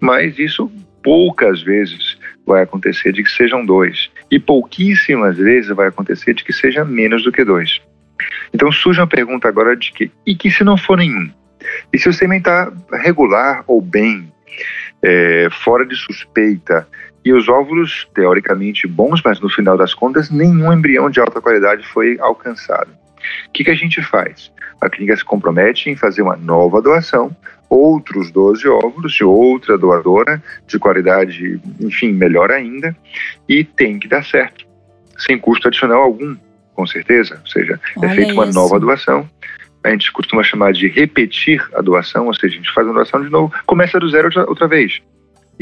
[0.00, 0.70] mas isso
[1.02, 6.52] poucas vezes vai acontecer de que sejam dois, e pouquíssimas vezes vai acontecer de que
[6.52, 7.80] seja menos do que dois.
[8.52, 11.30] Então surge uma pergunta agora de que, e que se não for nenhum?
[11.92, 14.32] E se o sêmen está regular ou bem,
[15.02, 16.86] é, fora de suspeita,
[17.24, 21.86] e os óvulos teoricamente bons, mas no final das contas nenhum embrião de alta qualidade
[21.86, 23.01] foi alcançado?
[23.48, 24.52] O que, que a gente faz?
[24.80, 27.34] A clínica se compromete em fazer uma nova doação,
[27.68, 32.94] outros 12 óvulos de outra doadora, de qualidade, enfim, melhor ainda,
[33.48, 34.66] e tem que dar certo,
[35.16, 36.36] sem custo adicional algum,
[36.74, 37.38] com certeza.
[37.40, 39.28] Ou seja, é Olha é feita uma nova doação.
[39.84, 43.22] A gente costuma chamar de repetir a doação, ou seja, a gente faz uma doação
[43.22, 45.00] de novo, começa do zero outra vez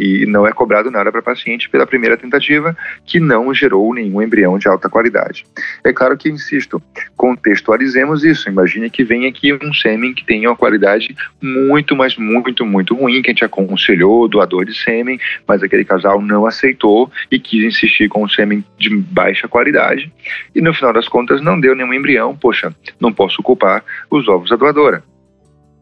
[0.00, 4.58] e não é cobrado nada para paciente pela primeira tentativa, que não gerou nenhum embrião
[4.58, 5.44] de alta qualidade.
[5.84, 6.82] É claro que, insisto,
[7.16, 8.48] contextualizemos isso.
[8.48, 13.20] Imagine que vem aqui um sêmen que tenha uma qualidade muito, mas muito, muito ruim,
[13.20, 17.62] que a gente aconselhou o doador de sêmen, mas aquele casal não aceitou e quis
[17.64, 20.10] insistir com um sêmen de baixa qualidade,
[20.54, 22.34] e no final das contas não deu nenhum embrião.
[22.34, 25.09] Poxa, não posso culpar os ovos da doadora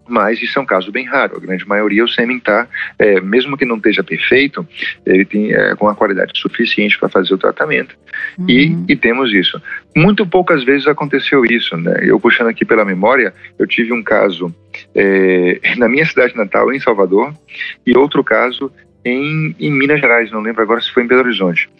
[0.09, 1.37] mas isso é um caso bem raro.
[1.37, 2.67] A grande maioria, o sêmen está,
[2.99, 4.67] é, mesmo que não esteja perfeito,
[5.05, 7.95] ele tem é, com a qualidade suficiente para fazer o tratamento.
[8.39, 8.47] Uhum.
[8.49, 9.61] E, e, temos isso.
[9.97, 11.77] Muito poucas vezes aconteceu isso.
[11.77, 12.01] Né?
[12.03, 14.55] Eu puxando aqui pela memória, eu tive um caso
[14.95, 17.35] é, na minha cidade natal, em Salvador,
[17.87, 18.73] e outro caso
[19.05, 21.71] em, em, Minas Gerais, não lembro agora se foi em Belo Horizonte.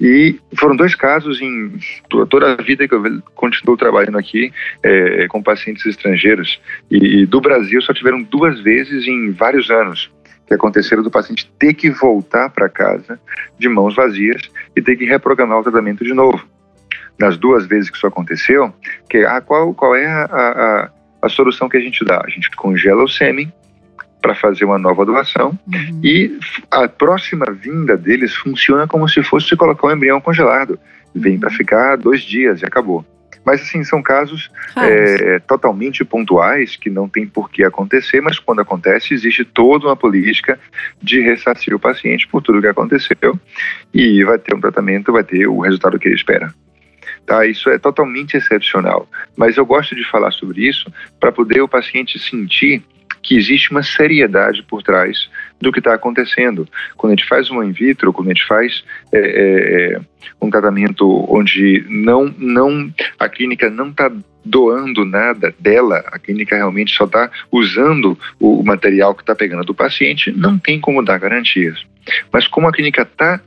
[0.00, 1.72] E foram dois casos em
[2.08, 3.02] toda a vida que eu
[3.34, 4.52] continuo trabalhando aqui
[4.82, 6.60] é, com pacientes estrangeiros.
[6.90, 10.10] E, e, do Brasil só tiveram duas vezes em vários anos
[10.46, 13.20] que aconteceram do paciente ter que voltar para casa
[13.58, 14.42] de mãos vazias
[14.74, 16.44] e ter que reprogramar o tratamento de novo.
[17.18, 18.72] Nas duas vezes que isso aconteceu,
[19.08, 20.90] que ah, qual, qual é a, a,
[21.22, 22.22] a solução que a gente dá?
[22.24, 23.52] A gente congela o sêmen
[24.20, 26.00] para fazer uma nova doação uhum.
[26.02, 26.38] e
[26.70, 30.78] a próxima vinda deles funciona como se fosse colocar um embrião congelado.
[31.14, 33.04] Vem para ficar dois dias e acabou.
[33.44, 38.60] Mas, assim, são casos é, totalmente pontuais que não tem por que acontecer, mas quando
[38.60, 40.58] acontece, existe toda uma política
[41.02, 43.40] de ressarcir o paciente por tudo que aconteceu
[43.94, 46.52] e vai ter um tratamento, vai ter o resultado que ele espera.
[47.24, 47.46] Tá?
[47.46, 49.08] Isso é totalmente excepcional.
[49.36, 52.82] Mas eu gosto de falar sobre isso para poder o paciente sentir
[53.22, 55.28] que existe uma seriedade por trás
[55.60, 56.66] do que está acontecendo.
[56.96, 60.00] Quando a gente faz uma in vitro, quando a gente faz é, é, é
[60.40, 64.10] um tratamento onde não, não a clínica não está
[64.44, 69.74] doando nada dela, a clínica realmente só está usando o material que está pegando do
[69.74, 71.84] paciente, não tem como dar garantias.
[72.32, 73.40] Mas como a clínica está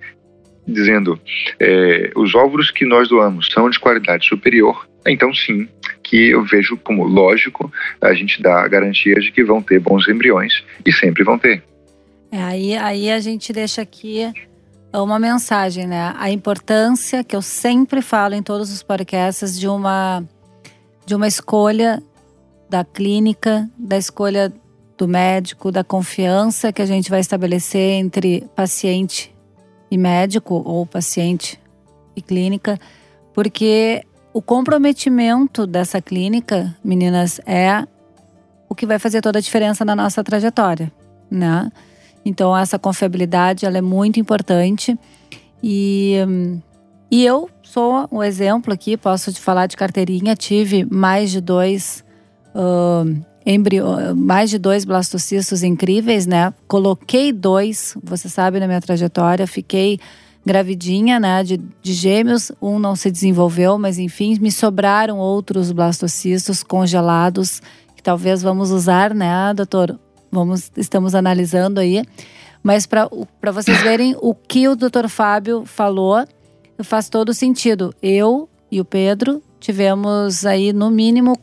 [0.67, 1.19] dizendo
[1.59, 5.67] é, os óvulos que nós doamos são de qualidade superior, então sim,
[6.13, 10.63] que eu vejo como lógico a gente dar garantias de que vão ter bons embriões
[10.85, 11.63] e sempre vão ter.
[12.31, 14.31] É, aí, aí a gente deixa aqui
[14.93, 16.13] uma mensagem, né?
[16.15, 20.23] A importância que eu sempre falo em todos os podcasts de uma,
[21.03, 21.99] de uma escolha
[22.69, 24.53] da clínica, da escolha
[24.95, 29.33] do médico, da confiança que a gente vai estabelecer entre paciente
[29.89, 31.59] e médico ou paciente
[32.15, 32.79] e clínica,
[33.33, 37.85] porque o comprometimento dessa clínica, meninas, é
[38.67, 40.91] o que vai fazer toda a diferença na nossa trajetória,
[41.29, 41.71] né?
[42.25, 44.97] Então essa confiabilidade ela é muito importante
[45.61, 46.15] e,
[47.11, 52.03] e eu sou um exemplo aqui, posso te falar de carteirinha, tive mais de dois
[52.55, 53.33] uh,
[54.15, 56.53] mais de dois blastocistos incríveis, né?
[56.65, 59.99] Coloquei dois, você sabe na minha trajetória, fiquei
[60.45, 66.63] gravidinha, né, de, de gêmeos, um não se desenvolveu, mas enfim, me sobraram outros blastocistos
[66.63, 67.61] congelados
[67.95, 69.99] que talvez vamos usar, né, doutor?
[70.31, 72.03] Vamos, estamos analisando aí.
[72.61, 73.09] Mas para
[73.53, 76.25] vocês verem o que o doutor Fábio falou,
[76.81, 77.93] faz todo sentido.
[78.01, 81.37] Eu e o Pedro tivemos aí, no mínimo,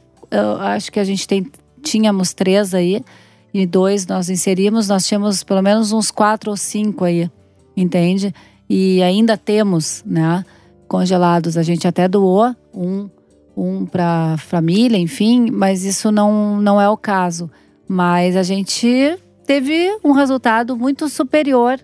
[0.60, 1.46] acho que a gente tem,
[1.82, 3.02] tínhamos três aí,
[3.52, 7.30] e dois nós inserimos, nós tínhamos pelo menos uns quatro ou cinco aí,
[7.76, 8.34] entende?
[8.70, 10.44] E ainda temos, né,
[10.88, 11.58] congelados.
[11.58, 13.10] A gente até doou um,
[13.56, 17.50] um para família, enfim, mas isso não, não é o caso
[17.92, 21.80] mas a gente teve um resultado muito superior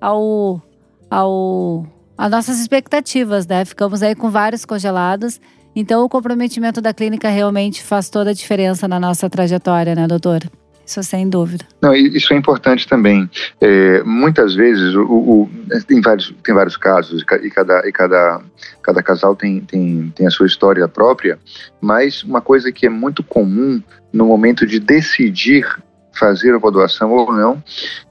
[0.00, 0.62] ao,
[1.10, 1.84] ao
[2.16, 3.64] às nossas expectativas, né?
[3.64, 5.40] Ficamos aí com vários congelados.
[5.74, 10.48] Então, o comprometimento da clínica realmente faz toda a diferença na nossa trajetória, né, doutor?
[10.86, 11.64] Isso sem dúvida.
[11.80, 13.28] Não, isso é importante também.
[13.60, 15.50] É, muitas vezes, o, o,
[15.86, 18.40] tem, vários, tem vários casos, e cada, e cada,
[18.82, 21.38] cada casal tem, tem, tem a sua história própria,
[21.80, 25.66] mas uma coisa que é muito comum no momento de decidir
[26.14, 27.62] fazer uma doação ou não.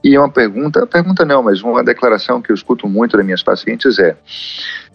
[0.02, 3.42] E é uma pergunta, pergunta não, mas uma declaração que eu escuto muito das minhas
[3.42, 4.16] pacientes é,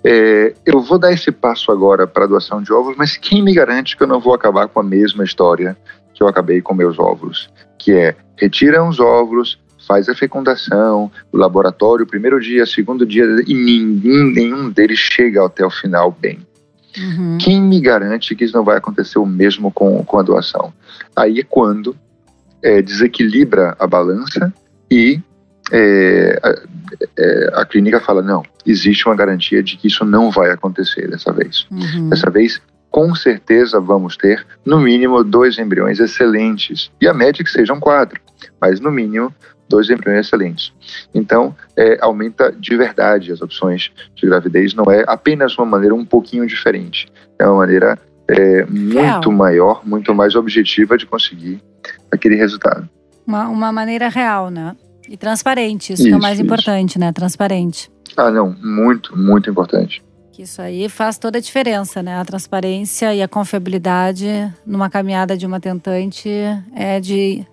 [0.04, 3.54] é eu vou dar esse passo agora para a doação de óvulos, mas quem me
[3.54, 5.76] garante que eu não vou acabar com a mesma história
[6.20, 7.50] que eu acabei com meus óvulos?
[7.78, 13.54] Que é, retira os óvulos, faz a fecundação, o laboratório, primeiro dia, segundo dia, e
[13.54, 16.40] ninguém, nenhum deles chega até o final bem.
[16.98, 17.38] Uhum.
[17.40, 20.74] Quem me garante que isso não vai acontecer o mesmo com, com a doação?
[21.16, 21.96] Aí é quando
[22.62, 24.54] é, desequilibra a balança
[24.92, 25.22] e
[25.72, 26.50] é, a,
[27.18, 31.32] é, a, clínica fala: não, existe uma garantia de que isso não vai acontecer dessa
[31.32, 31.66] vez.
[31.72, 32.10] Uhum.
[32.10, 36.92] Dessa vez, com certeza vamos ter, no mínimo, dois embriões excelentes.
[37.00, 38.20] E a média que sejam quatro,
[38.60, 39.34] mas no mínimo
[39.70, 40.74] dois embriões excelentes.
[41.14, 46.04] Então, é, aumenta de verdade as opções de gravidez, não é apenas uma maneira um
[46.04, 47.98] pouquinho diferente, é uma maneira
[48.28, 51.62] é, muito maior, muito mais objetiva de conseguir
[52.12, 52.90] aquele resultado.
[53.26, 54.76] Uma, uma maneira real, né?
[55.08, 56.46] E transparente, isso, isso é o mais isso.
[56.46, 57.12] importante, né?
[57.12, 57.92] Transparente.
[58.18, 60.04] Ah, não, muito, muito importante.
[60.40, 62.16] Isso aí faz toda a diferença, né?
[62.16, 64.26] A transparência e a confiabilidade
[64.66, 66.30] numa caminhada de uma tentante
[66.74, 67.46] é de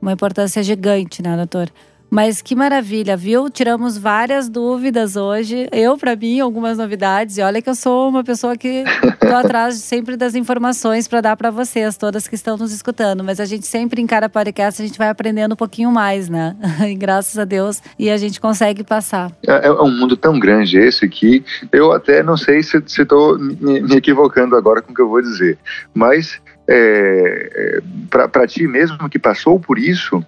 [0.00, 1.70] uma importância gigante, né, doutor?
[2.12, 3.48] Mas que maravilha, viu?
[3.48, 5.66] Tiramos várias dúvidas hoje.
[5.72, 7.38] Eu, para mim, algumas novidades.
[7.38, 8.84] E olha que eu sou uma pessoa que
[9.18, 13.24] tô atrás sempre das informações para dar para vocês, todas que estão nos escutando.
[13.24, 16.54] Mas a gente sempre encara podcast, a gente vai aprendendo um pouquinho mais, né?
[16.86, 19.32] E graças a Deus, e a gente consegue passar.
[19.46, 23.80] É, é um mundo tão grande esse que eu até não sei se estou me,
[23.80, 25.56] me equivocando agora com o que eu vou dizer.
[25.94, 30.24] Mas é, é para ti mesmo que passou por isso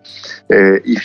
[0.51, 0.97] é, e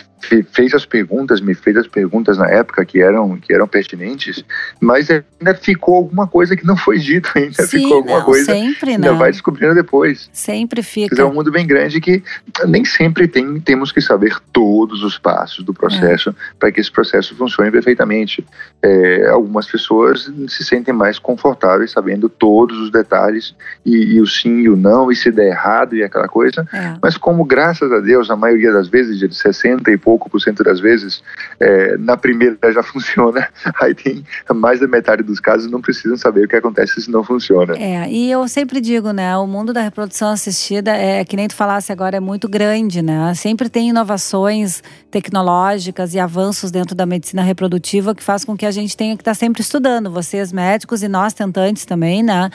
[0.51, 4.43] fez as perguntas, me fez as perguntas na época que eram, que eram pertinentes,
[4.79, 8.51] mas ainda ficou alguma coisa que não foi dito ainda, Sim, ficou alguma não, coisa
[8.51, 9.17] sempre ainda não.
[9.17, 10.29] vai descobrindo depois.
[10.33, 11.19] Sempre fica.
[11.21, 12.23] É um mundo bem grande que
[12.67, 16.33] nem sempre tem, temos que saber todos os passos do processo é.
[16.59, 18.45] para que esse processo funcione perfeitamente.
[18.81, 23.55] É, algumas pessoas se sentem mais confortáveis sabendo todos os detalhes
[23.85, 26.95] e, e, o sim e o não, e se der errado e aquela coisa, é.
[27.01, 30.63] mas como graças a Deus, a maioria das vezes, de 60 e pouco por cento
[30.63, 31.21] das vezes,
[31.59, 33.47] é, na primeira já funciona,
[33.79, 37.23] aí tem mais da metade dos casos não precisam saber o que acontece se não
[37.23, 37.77] funciona.
[37.77, 41.55] É, e eu sempre digo, né, o mundo da reprodução assistida é, que nem tu
[41.55, 43.33] falasse agora, é muito grande, né?
[43.35, 44.81] Sempre tem inovações
[45.11, 49.21] tecnológicas e avanços dentro da medicina reprodutiva que faz com que a gente tenha que
[49.21, 52.49] estar sempre estudando, vocês médicos e nós tentantes também, né?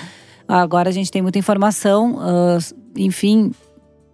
[0.47, 2.59] Agora a gente tem muita informação, uh,
[2.97, 3.51] enfim,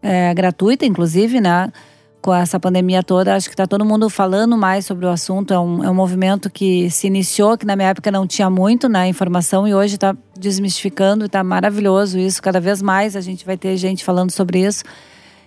[0.02, 1.72] é, gratuita, inclusive, né?
[2.20, 5.54] Com essa pandemia toda, acho que está todo mundo falando mais sobre o assunto.
[5.54, 8.88] É um, é um movimento que se iniciou, que na minha época não tinha muito
[8.90, 12.42] né, informação e hoje está desmistificando está maravilhoso isso.
[12.42, 14.84] Cada vez mais a gente vai ter gente falando sobre isso.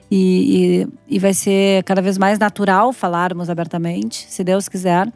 [0.10, 5.12] E, e, e vai ser cada vez mais natural falarmos abertamente, se Deus quiser.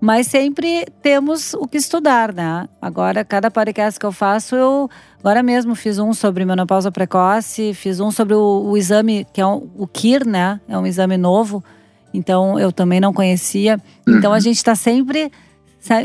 [0.00, 2.68] Mas sempre temos o que estudar, né?
[2.80, 7.98] Agora, cada podcast que eu faço, eu agora mesmo fiz um sobre menopausa precoce, fiz
[7.98, 10.60] um sobre o, o exame, que é um, o KIR, né?
[10.68, 11.64] É um exame novo,
[12.12, 13.80] então eu também não conhecia.
[14.06, 14.40] Então a uhum.
[14.40, 15.32] gente está sempre,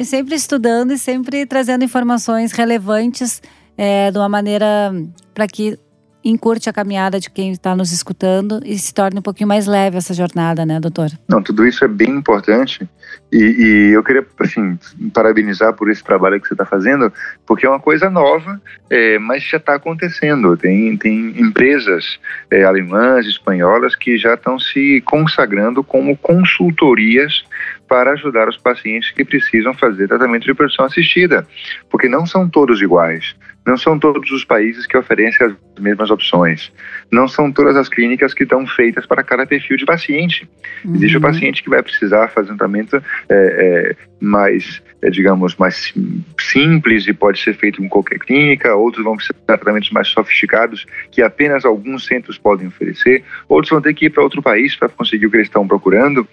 [0.06, 3.42] sempre estudando e sempre trazendo informações relevantes
[3.78, 4.94] é, de uma maneira
[5.34, 5.78] para que
[6.24, 9.98] encurte a caminhada de quem está nos escutando e se torne um pouquinho mais leve
[9.98, 11.10] essa jornada, né, doutor?
[11.28, 12.88] Não, tudo isso é bem importante
[13.32, 14.78] e, e eu queria, assim,
[15.14, 17.12] parabenizar por esse trabalho que você está fazendo,
[17.46, 20.56] porque é uma coisa nova, é, mas já está acontecendo.
[20.58, 22.20] Tem, tem empresas
[22.50, 27.44] é, alemãs, espanholas que já estão se consagrando como consultorias
[27.88, 31.48] para ajudar os pacientes que precisam fazer tratamento de reprodução assistida,
[31.90, 33.36] porque não são todos iguais.
[33.66, 36.72] Não são todos os países que oferecem as mesmas opções.
[37.12, 40.50] Não são todas as clínicas que estão feitas para cada perfil de paciente.
[40.84, 40.96] Uhum.
[40.96, 45.94] Existe o paciente que vai precisar fazer um tratamento é, é, mais, é, digamos, mais
[46.40, 48.76] simples e pode ser feito em qualquer clínica.
[48.76, 53.24] Outros vão de tratamentos mais sofisticados que apenas alguns centros podem oferecer.
[53.50, 56.28] Outros vão ter que ir para outro país para conseguir o que eles estão procurando.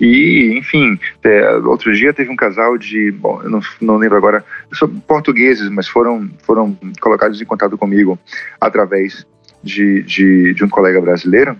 [0.00, 4.44] E, enfim, é, outro dia teve um casal de, bom, eu não, não lembro agora,
[5.06, 8.18] portugueses, mas foram, foram colocados em contato comigo
[8.60, 9.26] através
[9.62, 11.56] de, de, de um colega brasileiro.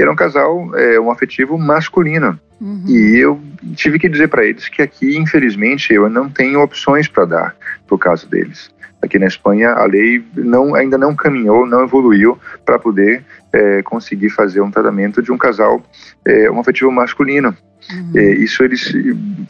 [0.00, 2.40] E era um casal, é, um afetivo masculino.
[2.58, 2.84] Uhum.
[2.88, 3.38] E eu
[3.76, 7.56] tive que dizer para eles que aqui, infelizmente, eu não tenho opções para dar
[7.90, 8.70] o caso deles.
[9.02, 13.22] Aqui na Espanha, a lei não, ainda não caminhou, não evoluiu para poder
[13.52, 15.82] é, conseguir fazer um tratamento de um casal,
[16.26, 17.54] é, um afetivo masculino.
[17.92, 18.12] Uhum.
[18.14, 18.90] É, isso eles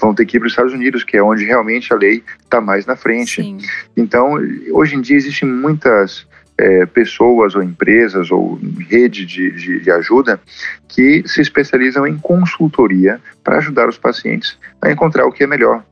[0.01, 2.61] vão ter que ir para os Estados Unidos, que é onde realmente a lei está
[2.61, 3.41] mais na frente.
[3.41, 3.59] Sim.
[3.97, 4.35] Então,
[4.73, 6.27] hoje em dia existem muitas
[6.61, 10.39] é, pessoas ou empresas ou rede de, de, de, ajuda
[10.87, 15.83] que se especializam em consultoria para ajudar os pacientes a encontrar o que é melhor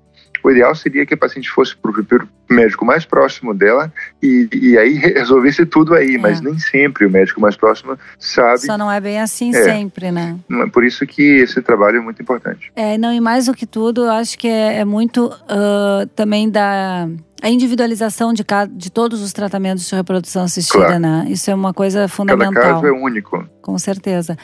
[0.42, 4.78] o ideal seria que a paciente fosse para o médico mais próximo dela e, e
[4.78, 6.18] aí resolvesse tudo aí, é.
[6.18, 8.60] mas nem sempre o médico mais próximo sabe.
[8.60, 9.62] Só não é bem assim é.
[9.62, 10.38] sempre, né?
[10.72, 12.72] Por isso que esse trabalho é muito importante.
[12.74, 16.50] É, não, e mais do que tudo, eu acho que é, é muito uh, também
[16.50, 17.08] da
[17.40, 20.98] a individualização de, cada, de todos os tratamentos de reprodução assistida, claro.
[20.98, 21.26] né?
[21.28, 22.52] Isso é uma coisa fundamental.
[22.52, 23.48] Cada caso é único.
[23.62, 24.36] Com certeza.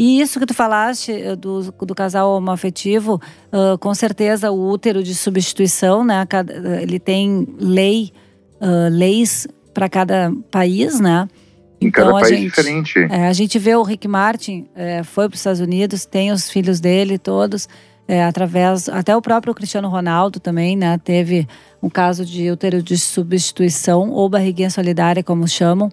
[0.00, 3.20] E isso que tu falaste eh, do, do casal homoafetivo,
[3.52, 6.26] uh, com certeza o útero de substituição, né?
[6.32, 8.10] Eh, ele tem lei,
[8.62, 11.28] uh, leis para cada país, né?
[11.78, 12.98] Em então, cada país gente, diferente.
[13.10, 16.48] É, a gente vê o Rick Martin, é, foi para os Estados Unidos, tem os
[16.48, 17.68] filhos dele todos,
[18.08, 18.88] é, através.
[18.88, 20.96] Até o próprio Cristiano Ronaldo também, né?
[20.96, 21.46] Teve
[21.82, 25.90] um caso de útero de substituição ou barriguinha solidária, como chamam.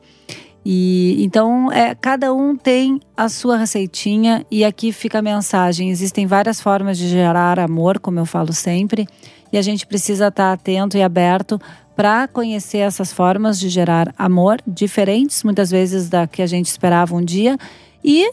[0.70, 5.89] E então é, cada um tem a sua receitinha e aqui fica a mensagem.
[5.89, 9.07] Existem várias formas de gerar amor, como eu falo sempre,
[9.49, 11.57] e a gente precisa estar atento e aberto
[11.95, 17.15] para conhecer essas formas de gerar amor, diferentes muitas vezes da que a gente esperava
[17.15, 17.57] um dia,
[18.03, 18.30] e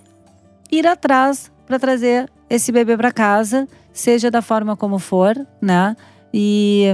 [0.72, 5.96] ir atrás para trazer esse bebê para casa, seja da forma como for, né?
[6.36, 6.86] E,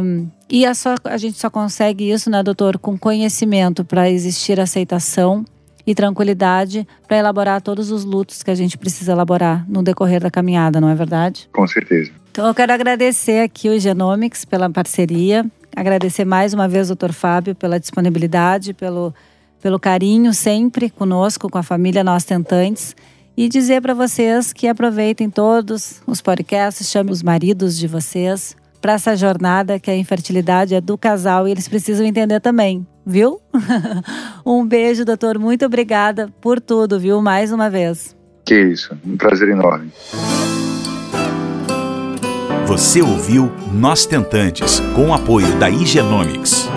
[0.50, 5.46] e é só, a gente só consegue isso, né, doutor, com conhecimento para existir aceitação
[5.86, 10.30] e tranquilidade para elaborar todos os lutos que a gente precisa elaborar no decorrer da
[10.30, 11.48] caminhada, não é verdade?
[11.54, 12.10] Com certeza.
[12.30, 17.54] Então eu quero agradecer aqui o Genomics pela parceria, agradecer mais uma vez doutor Fábio
[17.54, 19.14] pela disponibilidade, pelo,
[19.62, 22.94] pelo carinho sempre conosco, com a família Nós Tentantes.
[23.34, 28.94] E dizer para vocês que aproveitem todos os podcasts, chamem os maridos de vocês, para
[28.94, 33.40] essa jornada que a infertilidade é do casal e eles precisam entender também, viu?
[34.44, 35.38] um beijo, doutor.
[35.38, 37.20] Muito obrigada por tudo, viu?
[37.20, 38.16] Mais uma vez.
[38.44, 39.92] Que isso, um prazer enorme.
[42.66, 46.68] Você ouviu Nós Tentantes, com o apoio da Igenomics.